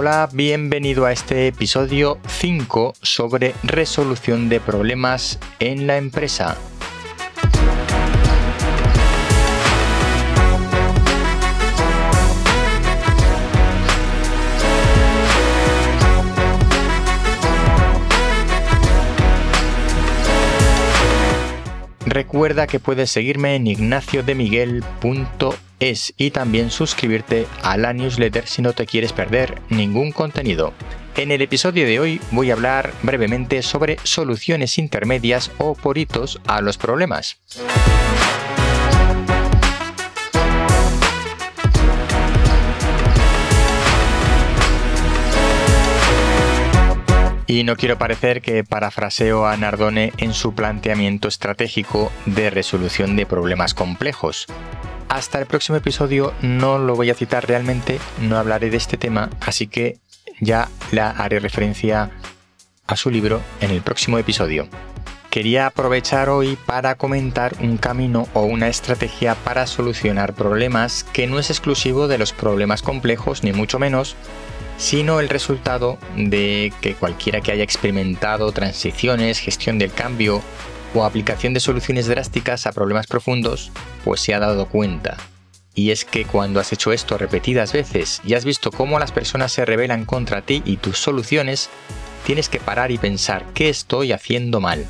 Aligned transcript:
Hola, 0.00 0.28
bienvenido 0.32 1.06
a 1.06 1.12
este 1.12 1.48
episodio 1.48 2.20
5 2.28 2.94
sobre 3.02 3.52
resolución 3.64 4.48
de 4.48 4.60
problemas 4.60 5.40
en 5.58 5.88
la 5.88 5.96
empresa. 5.96 6.56
Recuerda 22.06 22.68
que 22.68 22.78
puedes 22.78 23.10
seguirme 23.10 23.56
en 23.56 23.66
ignaciodemiguel.es 25.78 26.14
y 26.16 26.30
también 26.30 26.70
suscribirte 26.70 27.46
a 27.62 27.76
la 27.76 27.92
newsletter 27.92 28.46
si 28.46 28.62
no 28.62 28.72
te 28.72 28.86
quieres 28.86 29.12
perder 29.12 29.60
ningún 29.68 30.12
contenido. 30.12 30.72
En 31.16 31.32
el 31.32 31.42
episodio 31.42 31.84
de 31.84 31.98
hoy 31.98 32.20
voy 32.30 32.50
a 32.50 32.54
hablar 32.54 32.92
brevemente 33.02 33.62
sobre 33.62 33.98
soluciones 34.04 34.78
intermedias 34.78 35.50
o 35.58 35.74
poritos 35.74 36.40
a 36.46 36.60
los 36.60 36.78
problemas. 36.78 37.38
Y 47.50 47.64
no 47.64 47.76
quiero 47.76 47.96
parecer 47.96 48.42
que 48.42 48.62
parafraseo 48.62 49.46
a 49.46 49.56
Nardone 49.56 50.12
en 50.18 50.34
su 50.34 50.54
planteamiento 50.54 51.28
estratégico 51.28 52.12
de 52.26 52.50
resolución 52.50 53.16
de 53.16 53.24
problemas 53.24 53.72
complejos. 53.72 54.46
Hasta 55.08 55.38
el 55.38 55.46
próximo 55.46 55.78
episodio 55.78 56.34
no 56.42 56.78
lo 56.78 56.94
voy 56.94 57.10
a 57.10 57.14
citar 57.14 57.46
realmente, 57.48 57.98
no 58.20 58.36
hablaré 58.36 58.68
de 58.68 58.76
este 58.76 58.98
tema, 58.98 59.30
así 59.40 59.66
que 59.66 59.98
ya 60.40 60.68
la 60.92 61.10
haré 61.10 61.40
referencia 61.40 62.10
a 62.86 62.96
su 62.96 63.10
libro 63.10 63.40
en 63.60 63.70
el 63.70 63.80
próximo 63.80 64.18
episodio. 64.18 64.68
Quería 65.30 65.66
aprovechar 65.66 66.28
hoy 66.28 66.58
para 66.66 66.94
comentar 66.96 67.54
un 67.60 67.78
camino 67.78 68.28
o 68.34 68.42
una 68.42 68.68
estrategia 68.68 69.34
para 69.34 69.66
solucionar 69.66 70.34
problemas 70.34 71.04
que 71.04 71.26
no 71.26 71.38
es 71.38 71.50
exclusivo 71.50 72.06
de 72.06 72.18
los 72.18 72.32
problemas 72.32 72.82
complejos, 72.82 73.44
ni 73.44 73.52
mucho 73.52 73.78
menos, 73.78 74.14
sino 74.76 75.20
el 75.20 75.28
resultado 75.28 75.98
de 76.16 76.72
que 76.80 76.94
cualquiera 76.94 77.40
que 77.40 77.52
haya 77.52 77.64
experimentado 77.64 78.52
transiciones, 78.52 79.38
gestión 79.38 79.78
del 79.78 79.92
cambio 79.92 80.42
o 80.94 81.04
aplicación 81.04 81.54
de 81.54 81.60
soluciones 81.60 82.06
drásticas 82.06 82.66
a 82.66 82.72
problemas 82.72 83.06
profundos, 83.06 83.70
pues 84.04 84.20
se 84.20 84.34
ha 84.34 84.38
dado 84.38 84.68
cuenta. 84.68 85.16
Y 85.74 85.90
es 85.90 86.04
que 86.04 86.24
cuando 86.24 86.58
has 86.58 86.72
hecho 86.72 86.92
esto 86.92 87.18
repetidas 87.18 87.72
veces 87.72 88.20
y 88.24 88.34
has 88.34 88.44
visto 88.44 88.72
cómo 88.72 88.98
las 88.98 89.12
personas 89.12 89.52
se 89.52 89.64
rebelan 89.64 90.04
contra 90.04 90.42
ti 90.42 90.62
y 90.64 90.78
tus 90.78 90.98
soluciones, 90.98 91.70
tienes 92.26 92.48
que 92.48 92.58
parar 92.58 92.90
y 92.90 92.98
pensar 92.98 93.44
qué 93.54 93.68
estoy 93.68 94.12
haciendo 94.12 94.60
mal. 94.60 94.86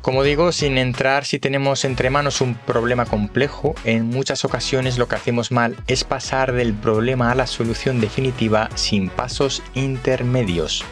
Como 0.00 0.22
digo, 0.22 0.52
sin 0.52 0.76
entrar 0.76 1.24
si 1.24 1.38
tenemos 1.38 1.84
entre 1.86 2.10
manos 2.10 2.42
un 2.42 2.54
problema 2.54 3.06
complejo, 3.06 3.74
en 3.84 4.06
muchas 4.10 4.44
ocasiones 4.44 4.98
lo 4.98 5.08
que 5.08 5.16
hacemos 5.16 5.50
mal 5.50 5.76
es 5.86 6.04
pasar 6.04 6.52
del 6.52 6.74
problema 6.74 7.30
a 7.30 7.34
la 7.34 7.46
solución 7.46 8.00
definitiva 8.02 8.68
sin 8.74 9.08
pasos 9.08 9.62
intermedios. 9.74 10.84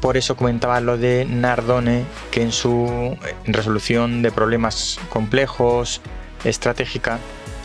Por 0.00 0.16
eso 0.16 0.36
comentaba 0.36 0.80
lo 0.80 0.98
de 0.98 1.24
Nardone, 1.24 2.04
que 2.30 2.42
en 2.42 2.52
su 2.52 3.16
resolución 3.46 4.22
de 4.22 4.30
problemas 4.30 4.98
complejos, 5.08 6.00
estratégica, 6.44 7.18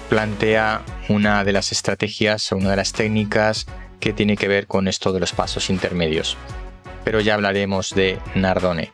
plantea 0.09 0.81
una 1.09 1.43
de 1.43 1.53
las 1.53 1.71
estrategias 1.71 2.51
o 2.51 2.57
una 2.57 2.71
de 2.71 2.75
las 2.77 2.93
técnicas 2.93 3.65
que 3.99 4.13
tiene 4.13 4.35
que 4.35 4.47
ver 4.47 4.67
con 4.67 4.87
esto 4.87 5.13
de 5.13 5.19
los 5.19 5.33
pasos 5.33 5.69
intermedios. 5.69 6.37
Pero 7.03 7.19
ya 7.19 7.35
hablaremos 7.35 7.91
de 7.91 8.19
Nardone. 8.35 8.91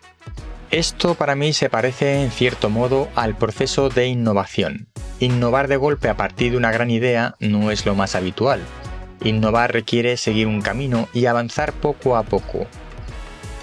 Esto 0.70 1.16
para 1.16 1.36
mí 1.36 1.54
se 1.54 1.70
parece 1.70 2.22
en 2.22 2.30
cierto 2.30 2.70
modo 2.70 3.08
al 3.16 3.38
proceso 3.38 3.90
de 3.90 4.08
innovación. 4.08 4.88
Innovar 5.20 5.68
de 5.70 5.78
golpe 5.78 6.10
a 6.10 6.18
partir 6.18 6.52
de 6.52 6.58
una 6.58 6.72
gran 6.72 6.92
idea 6.92 7.36
no 7.40 7.72
es 7.72 7.86
lo 7.86 7.96
más 7.96 8.16
habitual. 8.16 8.62
Innovar 9.24 9.72
requiere 9.72 10.18
seguir 10.18 10.46
un 10.46 10.62
camino 10.62 11.08
y 11.14 11.26
avanzar 11.26 11.72
poco 11.74 12.18
a 12.18 12.24
poco. 12.24 12.68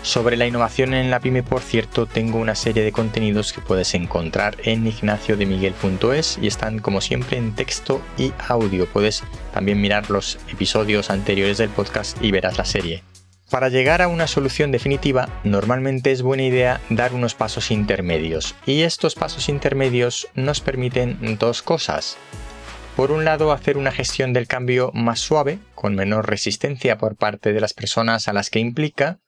Sobre 0.05 0.37
la 0.37 0.47
innovación 0.47 0.93
en 0.93 1.11
la 1.11 1.19
pyme, 1.19 1.43
por 1.43 1.63
cierto, 1.63 2.05
tengo 2.05 2.39
una 2.39 2.55
serie 2.55 2.85
de 2.85 2.93
contenidos 2.93 3.55
que 3.55 3.63
puedes 3.63 3.95
encontrar 3.95 4.55
en 4.63 4.87
ignaciodemiguel.es 4.87 6.39
y 6.43 6.47
están 6.47 6.79
como 6.79 7.01
siempre 7.01 7.39
en 7.39 7.55
texto 7.55 8.03
y 8.19 8.35
audio. 8.47 8.87
Puedes 8.87 9.25
también 9.55 9.81
mirar 9.81 10.11
los 10.11 10.39
episodios 10.53 11.09
anteriores 11.09 11.57
del 11.57 11.71
podcast 11.71 12.23
y 12.23 12.33
verás 12.33 12.59
la 12.59 12.67
serie. 12.67 13.03
Para 13.51 13.71
llegar 13.71 14.03
a 14.03 14.09
una 14.09 14.27
solución 14.27 14.73
definitiva, 14.73 15.31
normalmente 15.43 16.13
es 16.13 16.21
buena 16.21 16.43
idea 16.43 16.83
dar 16.91 17.15
unos 17.15 17.35
pasos 17.35 17.71
intermedios, 17.71 18.55
y 18.67 18.83
estos 18.83 19.15
pasos 19.15 19.49
intermedios 19.49 20.29
nos 20.35 20.61
permiten 20.61 21.39
dos 21.39 21.63
cosas. 21.63 22.19
Por 22.95 23.11
un 23.11 23.25
lado, 23.25 23.53
hacer 23.53 23.79
una 23.79 23.91
gestión 23.91 24.35
del 24.35 24.49
cambio 24.49 24.91
más 24.93 25.19
suave, 25.19 25.61
con 25.75 25.95
menor 25.95 26.29
resistencia 26.29 26.99
por 26.99 27.17
parte 27.17 27.55
de 27.55 27.61
las 27.61 27.73
personas 27.73 28.29
a 28.29 28.35
las 28.35 28.51
que 28.51 28.61
implica, 28.61 29.19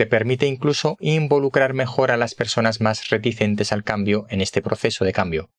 te 0.00 0.06
permite 0.06 0.46
incluso 0.46 0.96
involucrar 0.98 1.74
mejor 1.74 2.10
a 2.10 2.16
las 2.16 2.34
personas 2.34 2.80
más 2.80 3.10
reticentes 3.10 3.70
al 3.70 3.84
cambio 3.84 4.24
en 4.30 4.40
este 4.40 4.62
proceso 4.62 5.04
de 5.04 5.12
cambio. 5.12 5.50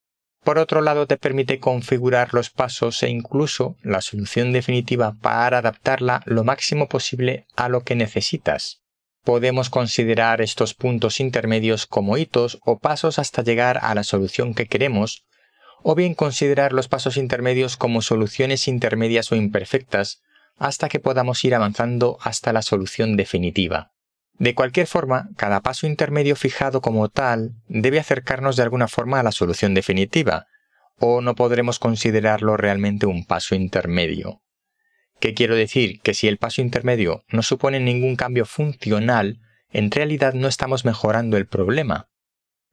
Por 0.44 0.57
otro 0.57 0.81
lado, 0.81 1.06
te 1.06 1.16
permite 1.16 1.59
configurar 1.59 2.34
los 2.34 2.50
pasos 2.50 3.03
e 3.03 3.09
incluso 3.09 3.75
la 3.84 4.02
solución 4.02 4.52
definitiva 4.52 5.13
para 5.22 5.59
adaptarla 5.59 6.24
lo 6.25 6.44
máximo 6.44 6.90
posible 6.90 7.46
a 7.56 7.69
lo 7.69 7.84
que 7.84 7.94
necesitas. 7.94 8.81
Podemos 9.24 9.69
considerar 9.69 10.41
estos 10.41 10.73
puntos 10.73 11.19
intermedios 11.19 11.85
como 11.85 12.18
hitos 12.18 12.58
o 12.66 12.79
pasos 12.79 13.19
hasta 13.19 13.44
llegar 13.44 13.78
a 13.84 13.94
la 13.94 14.03
solución 14.03 14.56
que 14.56 14.66
queremos, 14.66 15.23
o 15.84 15.94
bien 15.94 16.16
considerar 16.16 16.73
los 16.73 16.88
pasos 16.88 17.16
intermedios 17.16 17.78
como 17.78 18.02
soluciones 18.02 18.68
intermedias 18.68 19.31
o 19.31 19.35
imperfectas 19.35 20.23
hasta 20.58 20.90
que 20.90 21.00
podamos 21.00 21.46
ir 21.46 21.53
avanzando 21.53 22.18
hasta 22.23 22.52
la 22.53 22.63
solución 22.63 23.18
definitiva. 23.18 23.91
De 24.33 24.55
cualquier 24.55 24.87
forma, 24.87 25.29
cada 25.37 25.61
paso 25.61 25.85
intermedio 25.87 26.35
fijado 26.35 26.81
como 26.81 27.09
tal 27.09 27.51
debe 27.67 27.99
acercarnos 27.99 28.55
de 28.55 28.63
alguna 28.63 28.87
forma 28.87 29.19
a 29.19 29.23
la 29.23 29.31
solución 29.31 29.73
definitiva, 29.73 30.47
o 30.97 31.21
no 31.21 31.35
podremos 31.35 31.79
considerarlo 31.79 32.57
realmente 32.57 33.05
un 33.05 33.25
paso 33.25 33.55
intermedio. 33.55 34.41
¿Qué 35.19 35.33
quiero 35.33 35.55
decir? 35.55 35.99
Que 36.01 36.13
si 36.13 36.27
el 36.27 36.37
paso 36.37 36.61
intermedio 36.61 37.23
no 37.29 37.43
supone 37.43 37.79
ningún 37.79 38.15
cambio 38.15 38.45
funcional, 38.45 39.39
en 39.71 39.91
realidad 39.91 40.33
no 40.33 40.47
estamos 40.47 40.85
mejorando 40.85 41.37
el 41.37 41.47
problema. 41.47 42.07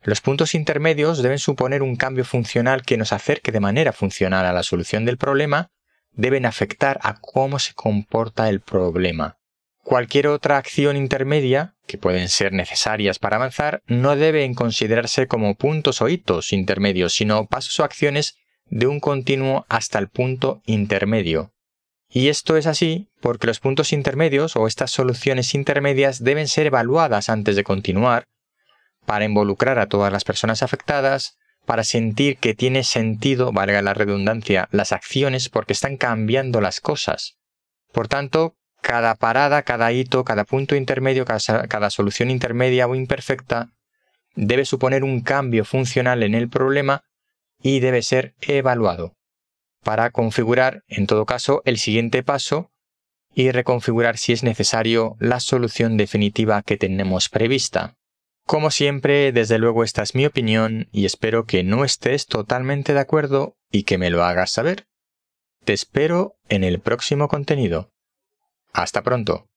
Los 0.02 0.20
puntos 0.20 0.54
intermedios 0.54 1.22
deben 1.22 1.38
suponer 1.38 1.82
un 1.82 1.96
cambio 1.96 2.25
funcional 2.25 2.82
que 2.82 2.96
nos 2.96 3.12
acerque 3.12 3.52
de 3.52 3.60
manera 3.60 3.92
funcional 3.92 4.46
a 4.46 4.52
la 4.52 4.62
solución 4.62 5.04
del 5.04 5.19
problema, 5.19 5.70
deben 6.12 6.46
afectar 6.46 6.98
a 7.02 7.20
cómo 7.20 7.58
se 7.58 7.75
comporta 7.75 8.48
el 8.48 8.60
problema. 8.60 9.38
Cualquier 9.88 10.26
otra 10.26 10.59
acción 10.59 10.99
intermedia, 10.99 11.75
que 11.87 11.97
pueden 11.97 12.28
ser 12.28 12.53
necesarias 12.53 13.19
para 13.19 13.37
avanzar, 13.37 13.82
no 13.87 14.16
deben 14.16 14.53
considerarse 14.53 15.26
como 15.26 15.54
puntos 15.54 16.03
o 16.03 16.10
hitos 16.10 16.53
intermedios, 16.53 17.15
sino 17.15 17.47
pasos 17.47 17.81
o 17.81 17.84
acciones 17.84 18.37
de 18.66 18.87
un 18.87 19.00
continuo 19.00 19.65
hasta 19.71 19.99
el 19.99 20.09
punto 20.09 20.60
intermedio. 20.66 21.54
Y 22.06 22.28
esto 22.28 22.59
es 22.59 22.66
así 22.66 23.09
porque 23.22 23.47
los 23.47 23.60
puntos 23.60 23.94
intermedios 23.94 24.56
o 24.56 24.66
estas 24.66 24.91
soluciones 24.91 25.54
intermedias 25.54 26.22
deben 26.22 26.49
ser 26.49 26.66
evaluadas 26.66 27.31
antes 27.31 27.56
de 27.56 27.65
continuar, 27.65 28.25
para 29.06 29.25
involucrar 29.25 29.79
a 29.79 29.87
todas 29.87 30.12
las 30.12 30.25
personas 30.25 30.62
afectadas, 30.62 31.38
para 31.64 31.82
sentir 31.82 32.37
que 32.37 32.52
tiene 32.52 32.85
sentido, 32.85 33.52
valga 33.52 33.81
la 33.81 33.94
redundancia, 33.94 34.69
las 34.70 34.93
acciones 34.93 35.49
porque 35.49 35.73
están 35.73 35.96
cambiando 35.96 36.61
las 36.61 36.82
cosas. 36.82 37.38
Por 37.90 38.06
tanto, 38.06 38.57
cada 38.88 39.17
parada, 39.17 39.64
cada 39.64 39.93
hito, 39.93 40.25
cada 40.25 40.44
punto 40.44 40.75
intermedio, 40.75 41.26
cada, 41.26 41.90
solución 41.90 42.31
intermedia 42.31 42.87
o 42.87 42.94
imperfecta 42.94 43.69
debe 44.35 44.64
suponer 44.64 45.05
un 45.05 45.20
cambio 45.20 45.67
funcional 45.67 46.23
en 46.23 46.35
el 46.35 46.49
problema 46.49 47.05
y 47.62 47.81
debe 47.81 48.00
ser 48.00 48.35
evaluado 48.40 49.14
para 49.85 50.11
configurar, 50.11 50.85
en 50.88 51.06
todo 51.06 51.26
caso, 51.26 51.61
el 51.67 51.76
siguiente 51.76 52.23
paso 52.23 52.70
y 53.35 53.50
reconfigurar 53.50 54.17
si 54.17 54.32
es 54.32 54.43
necesario 54.43 55.17
la 55.20 55.40
solución 55.40 55.99
definitiva 55.99 56.62
que 56.62 56.79
tenemos 56.79 57.29
prevista. 57.29 57.94
Como 58.46 58.70
siempre, 58.70 59.32
desde 59.32 59.58
luego 59.58 59.85
esta 59.85 60.02
es 60.02 60.14
mi 60.14 60.25
opinión 60.25 60.88
y 60.93 61.05
espero 61.05 61.44
que 61.44 61.62
no 61.62 61.85
estés 61.85 62.25
totalmente 62.25 62.94
de 62.94 63.00
acuerdo 63.00 63.58
y 63.70 63.82
que 63.82 63.99
me 63.99 64.08
lo 64.08 64.25
hagas 64.25 64.50
saber. 64.50 64.87
Te 65.67 65.75
espero 65.75 66.38
en 66.49 66.64
el 66.64 66.81
próximo 66.81 67.29
contenido. 67.29 67.90
Hasta 68.82 69.02
pronto. 69.02 69.48